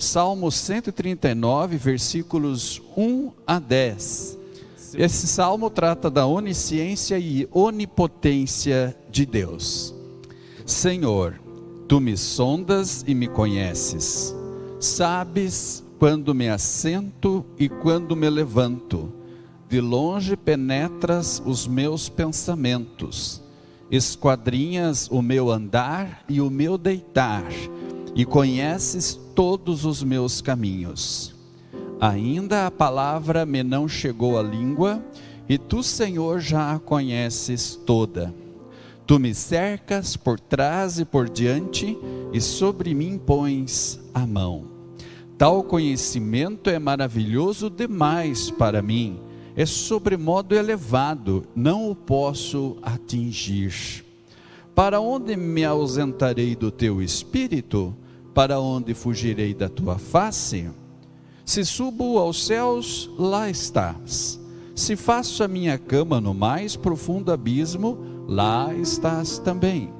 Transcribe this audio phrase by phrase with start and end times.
[0.00, 4.38] Salmo 139, versículos 1 a 10.
[4.94, 9.94] Esse salmo trata da onisciência e onipotência de Deus.
[10.64, 11.38] Senhor,
[11.86, 14.34] tu me sondas e me conheces.
[14.80, 19.12] Sabes quando me assento e quando me levanto.
[19.68, 23.42] De longe penetras os meus pensamentos.
[23.90, 27.44] Esquadrinhas o meu andar e o meu deitar
[28.14, 31.34] e conheces todos os meus caminhos.
[32.00, 35.04] Ainda a palavra me não chegou à língua,
[35.48, 38.34] e tu, Senhor, já a conheces toda.
[39.06, 41.98] Tu me cercas por trás e por diante,
[42.32, 44.64] e sobre mim pões a mão.
[45.36, 49.18] Tal conhecimento é maravilhoso demais para mim,
[49.56, 54.04] é sobremodo elevado, não o posso atingir.
[54.74, 57.94] Para onde me ausentarei do teu espírito?
[58.34, 60.68] Para onde fugirei da tua face?
[61.44, 64.40] Se subo aos céus, lá estás.
[64.74, 69.92] Se faço a minha cama no mais profundo abismo, lá estás também.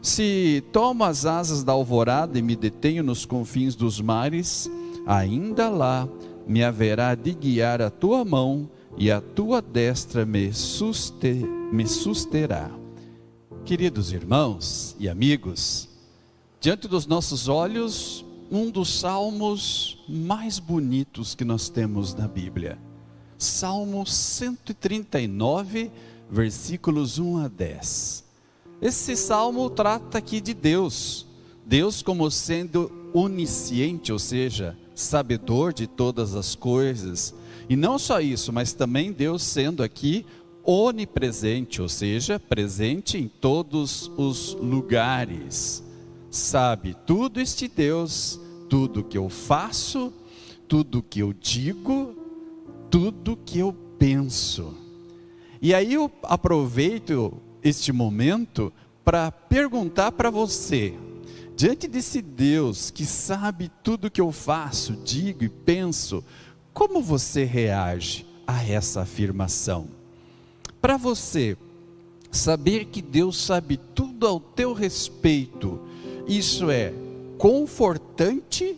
[0.00, 4.70] Se tomo as asas da alvorada e me detenho nos confins dos mares,
[5.06, 6.08] ainda lá
[6.46, 11.36] me haverá de guiar a tua mão e a tua destra me, suster,
[11.72, 12.70] me susterá.
[13.64, 15.88] Queridos irmãos e amigos,
[16.64, 22.78] diante dos nossos olhos, um dos salmos mais bonitos que nós temos na Bíblia.
[23.36, 25.90] Salmo 139,
[26.30, 28.24] versículos 1 a 10.
[28.80, 31.26] Esse salmo trata aqui de Deus,
[31.66, 37.34] Deus como sendo onisciente, ou seja, sabedor de todas as coisas.
[37.68, 40.24] E não só isso, mas também Deus sendo aqui
[40.64, 45.83] onipresente, ou seja, presente em todos os lugares.
[46.34, 50.12] Sabe tudo este Deus, tudo que eu faço,
[50.66, 52.12] tudo que eu digo,
[52.90, 54.74] tudo que eu penso.
[55.62, 58.72] E aí eu aproveito este momento
[59.04, 60.92] para perguntar para você,
[61.54, 66.24] diante desse Deus que sabe tudo que eu faço, digo e penso,
[66.72, 69.86] como você reage a essa afirmação?
[70.82, 71.56] Para você
[72.32, 75.93] saber que Deus sabe tudo ao teu respeito,
[76.26, 76.92] isso é
[77.38, 78.76] confortante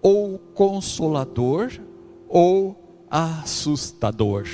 [0.00, 1.72] ou consolador
[2.28, 2.76] ou
[3.10, 4.46] assustador?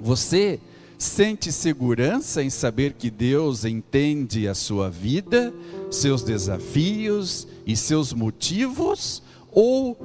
[0.00, 0.60] Você
[0.96, 5.54] sente segurança em saber que Deus entende a sua vida,
[5.90, 9.22] seus desafios e seus motivos?
[9.50, 9.96] Ou,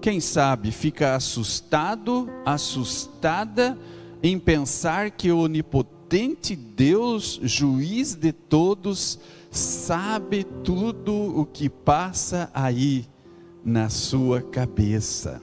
[0.00, 3.78] quem sabe, fica assustado, assustada
[4.22, 9.18] em pensar que o onipotente Deus, juiz de todos,
[9.52, 13.04] sabe tudo o que passa aí
[13.62, 15.42] na sua cabeça.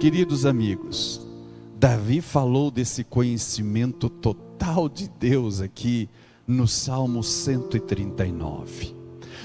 [0.00, 1.20] Queridos amigos,
[1.78, 6.08] Davi falou desse conhecimento total de Deus aqui
[6.46, 8.96] no Salmo 139.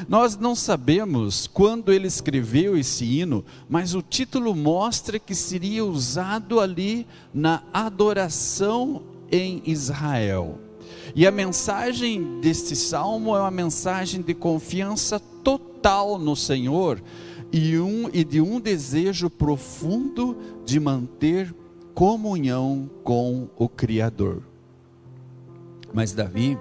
[0.08, 6.62] Nós não sabemos quando ele escreveu esse hino, mas o título mostra que seria usado
[6.62, 10.69] ali na adoração em Israel.
[11.16, 17.02] E a mensagem deste salmo é uma mensagem de confiança total no Senhor
[17.52, 21.54] e, um, e de um desejo profundo de manter
[21.94, 24.44] comunhão com o Criador.
[25.94, 26.58] Mas Davi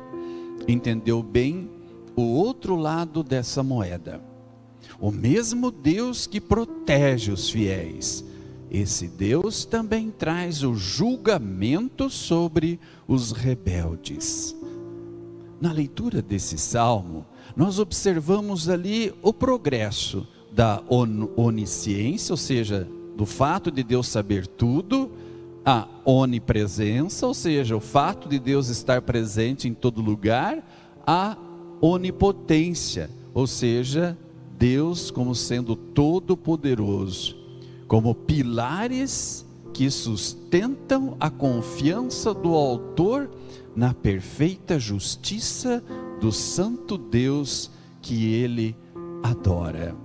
[0.66, 1.70] entendeu bem
[2.16, 4.20] o outro lado dessa moeda.
[5.00, 8.24] O mesmo Deus que protege os fiéis,
[8.70, 14.54] esse Deus também traz o julgamento sobre os rebeldes.
[15.60, 20.82] Na leitura desse salmo, nós observamos ali o progresso da
[21.36, 25.10] onisciência, ou seja, do fato de Deus saber tudo,
[25.64, 30.64] a onipresença, ou seja, o fato de Deus estar presente em todo lugar,
[31.06, 31.36] a
[31.80, 34.16] onipotência, ou seja,
[34.56, 37.36] Deus como sendo todo-poderoso,
[37.88, 39.44] como pilares
[39.74, 43.30] que sustentam a confiança do autor
[43.74, 45.82] na perfeita justiça
[46.20, 47.70] do santo Deus
[48.00, 48.76] que ele
[49.22, 49.96] adora.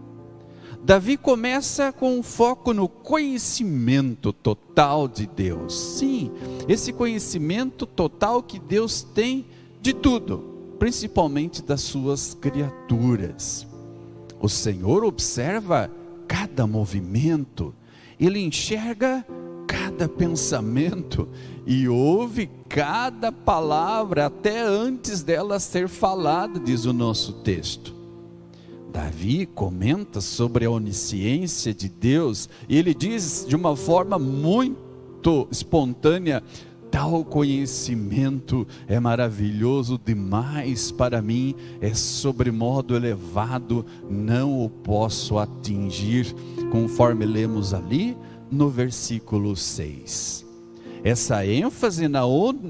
[0.84, 5.78] Davi começa com um foco no conhecimento total de Deus.
[5.78, 6.32] Sim,
[6.68, 9.46] esse conhecimento total que Deus tem
[9.82, 10.54] de tudo
[10.84, 13.66] principalmente das suas criaturas.
[14.42, 15.90] O Senhor observa
[16.34, 17.76] cada movimento,
[18.20, 19.24] ele enxerga
[19.68, 21.30] cada pensamento
[21.64, 27.94] e ouve cada palavra até antes dela ser falada, diz o nosso texto.
[28.92, 36.42] Davi comenta sobre a onisciência de Deus e ele diz de uma forma muito espontânea:
[36.94, 46.32] tal conhecimento é maravilhoso demais para mim, é sobremodo elevado, não o posso atingir,
[46.72, 48.16] conforme lemos ali
[48.52, 50.46] no versículo 6.
[51.04, 52.28] Essa ênfase na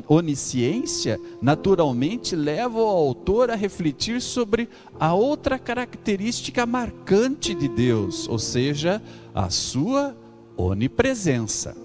[0.08, 8.40] onisciência naturalmente leva o autor a refletir sobre a outra característica marcante de Deus, ou
[8.40, 9.04] seja,
[9.36, 10.16] a sua
[10.56, 11.75] onipresença.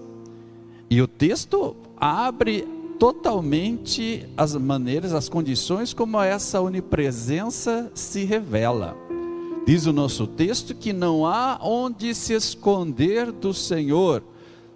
[0.89, 2.67] E o texto abre
[2.97, 8.95] totalmente as maneiras, as condições como essa onipresença se revela.
[9.65, 14.23] Diz o nosso texto que não há onde se esconder do Senhor.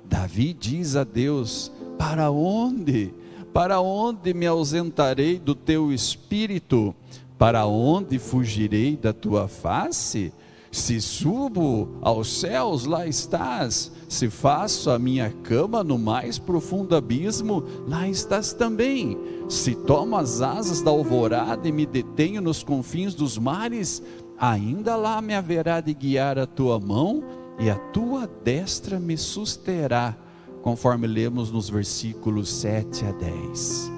[0.06, 3.14] Davi diz a Deus: Para onde?
[3.52, 6.96] Para onde me ausentarei do teu espírito?
[7.38, 10.32] Para onde fugirei da tua face?
[10.74, 13.92] Se subo aos céus, lá estás.
[14.10, 19.16] Se faço a minha cama no mais profundo abismo, lá estás também.
[19.48, 24.02] Se tomo as asas da alvorada e me detenho nos confins dos mares,
[24.36, 27.24] ainda lá me haverá de guiar a tua mão
[27.60, 30.18] e a tua destra me susterá,
[30.64, 33.93] conforme lemos nos versículos 7 a 10.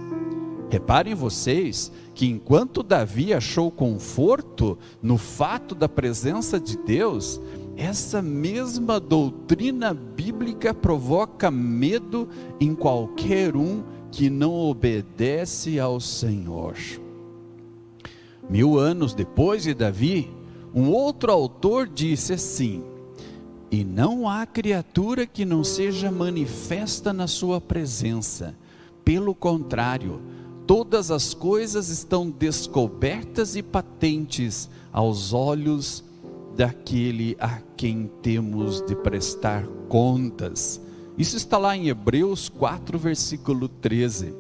[0.70, 7.40] Reparem vocês que enquanto Davi achou conforto no fato da presença de Deus,
[7.78, 12.28] essa mesma doutrina bíblica provoca medo
[12.60, 16.76] em qualquer um que não obedece ao Senhor.
[18.50, 20.32] Mil anos depois de Davi,
[20.74, 22.84] um outro autor disse assim:
[23.70, 28.56] E não há criatura que não seja manifesta na sua presença,
[29.04, 30.22] pelo contrário,
[30.66, 36.04] todas as coisas estão descobertas e patentes aos olhos
[36.56, 40.82] daquele a quem temos de prestar contas.
[41.18, 44.34] Isso está lá em Hebreus 4, versículo 13.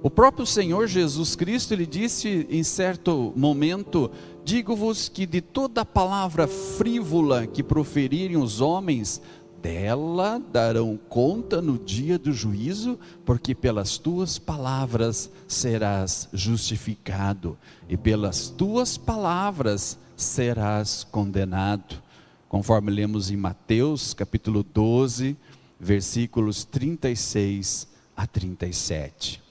[0.00, 4.10] O próprio Senhor Jesus Cristo, ele disse em certo momento:
[4.44, 9.20] Digo-vos que de toda palavra frívola que proferirem os homens,
[9.62, 17.58] dela darão conta no dia do juízo, porque pelas tuas palavras serás justificado,
[17.88, 22.02] e pelas tuas palavras serás condenado.
[22.48, 25.36] Conforme lemos em Mateus capítulo 12,
[25.78, 29.42] versículos 36 a 37.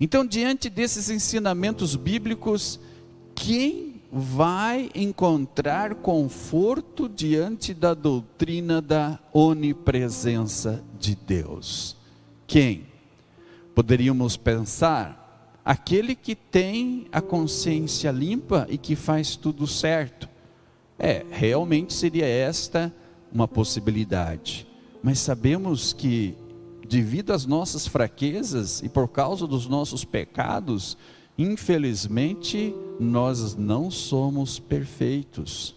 [0.00, 2.80] Então, diante desses ensinamentos bíblicos,
[3.34, 11.96] quem vai encontrar conforto diante da doutrina da onipresença de Deus.
[12.46, 12.86] Quem?
[13.74, 20.28] Poderíamos pensar aquele que tem a consciência limpa e que faz tudo certo.
[20.98, 22.94] É, realmente seria esta
[23.32, 24.66] uma possibilidade.
[25.02, 26.36] Mas sabemos que
[26.86, 30.98] devido às nossas fraquezas e por causa dos nossos pecados,
[31.36, 35.74] Infelizmente, nós não somos perfeitos.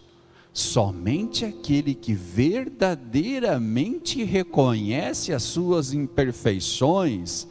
[0.52, 7.46] Somente aquele que verdadeiramente reconhece as suas imperfeições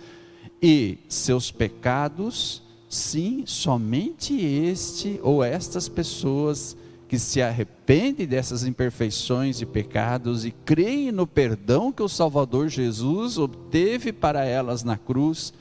[0.62, 6.76] e seus pecados, sim, somente este ou estas pessoas
[7.08, 13.38] que se arrependem dessas imperfeições e pecados e creem no perdão que o Salvador Jesus
[13.38, 15.54] obteve para elas na cruz,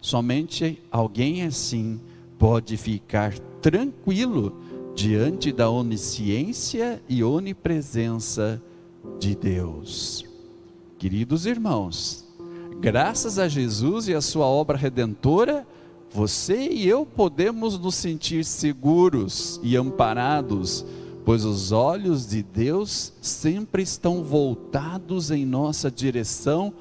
[0.00, 2.00] Somente alguém assim
[2.38, 4.56] pode ficar tranquilo
[4.94, 8.60] diante da onisciência e onipresença
[9.18, 10.24] de Deus.
[10.98, 12.26] Queridos irmãos,
[12.80, 15.66] graças a Jesus e a sua obra redentora,
[16.10, 20.84] você e eu podemos nos sentir seguros e amparados,
[21.24, 26.72] pois os olhos de Deus sempre estão voltados em nossa direção,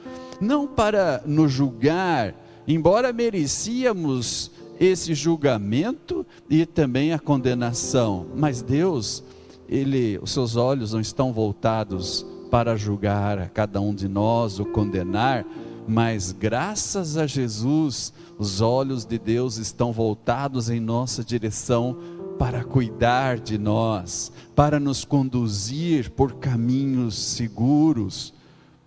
[0.41, 2.33] não para nos julgar,
[2.73, 9.23] embora merecíamos esse julgamento e também a condenação, mas Deus,
[9.67, 14.67] ele, os seus olhos não estão voltados para julgar a cada um de nós ou
[14.67, 15.45] condenar,
[15.87, 21.97] mas graças a Jesus, os olhos de Deus estão voltados em nossa direção
[22.37, 28.33] para cuidar de nós, para nos conduzir por caminhos seguros,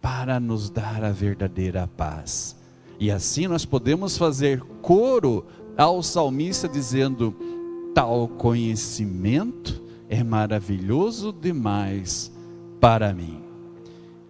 [0.01, 2.62] para nos dar a verdadeira paz.
[3.03, 5.45] E assim nós podemos fazer coro
[5.77, 7.35] ao salmista dizendo:
[7.93, 12.31] tal conhecimento é maravilhoso demais
[12.81, 13.43] para mim.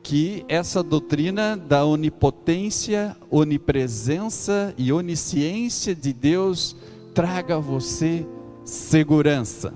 [0.02, 6.75] Que essa doutrina da onipotência, onipresença e onisciência de Deus
[7.12, 8.26] traga a você
[8.64, 9.75] segurança,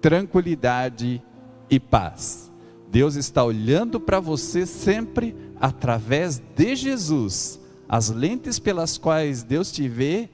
[0.00, 1.20] tranquilidade
[1.68, 2.52] e paz.
[2.88, 7.66] Deus está olhando para você sempre através de Jesus.
[7.88, 10.28] As lentes pelas quais Deus te vê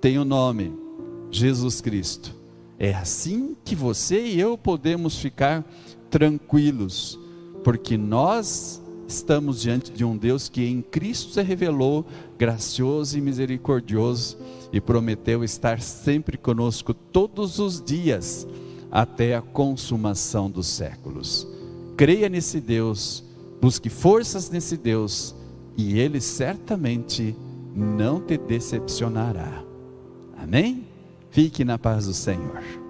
[0.00, 0.72] têm o nome
[1.30, 2.34] Jesus Cristo.
[2.78, 5.64] É assim que você e eu podemos ficar
[6.10, 7.18] tranquilos,
[7.62, 12.04] porque nós estamos diante de um Deus que em Cristo se revelou
[12.36, 14.36] gracioso e misericordioso
[14.72, 18.48] e prometeu estar sempre conosco todos os dias
[18.90, 21.46] até a consumação dos séculos.
[21.96, 23.22] Creia nesse Deus,
[23.60, 25.36] busque forças nesse Deus
[25.76, 27.36] e ele certamente
[27.74, 29.62] não te decepcionará.
[30.38, 30.86] Amém?
[31.30, 32.85] Fique na paz do Senhor.